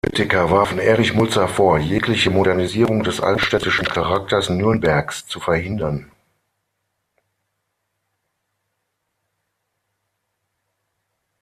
[0.03, 6.09] Kritiker warfen Erich Mulzer vor, jegliche Modernisierung des altstädtischen Charakters Nürnbergs zu verhindern.